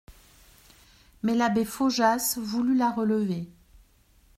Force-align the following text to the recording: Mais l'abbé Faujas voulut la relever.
Mais 1.21 1.35
l'abbé 1.35 1.63
Faujas 1.63 2.39
voulut 2.41 2.75
la 2.75 2.89
relever. 2.89 3.47